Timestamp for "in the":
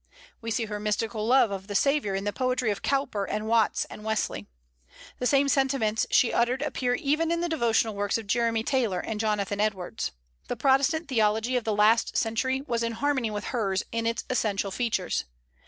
2.15-2.33, 7.29-7.47